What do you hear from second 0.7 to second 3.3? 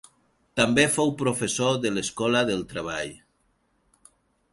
fou professor de l'Escola del Treball.